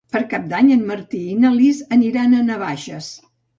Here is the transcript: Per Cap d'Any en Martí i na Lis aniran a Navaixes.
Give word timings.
Per 0.13 0.19
Cap 0.29 0.45
d'Any 0.53 0.71
en 0.75 0.81
Martí 0.91 1.19
i 1.35 1.37
na 1.45 1.53
Lis 1.59 1.83
aniran 1.99 2.35
a 2.35 2.43
Navaixes. 2.51 3.15